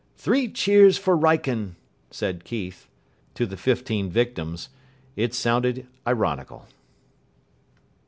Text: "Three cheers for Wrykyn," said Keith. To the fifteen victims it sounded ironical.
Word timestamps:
"Three 0.15 0.47
cheers 0.51 0.97
for 0.97 1.15
Wrykyn," 1.15 1.75
said 2.09 2.43
Keith. 2.43 2.87
To 3.35 3.45
the 3.45 3.55
fifteen 3.55 4.09
victims 4.09 4.69
it 5.15 5.35
sounded 5.35 5.85
ironical. 6.07 6.67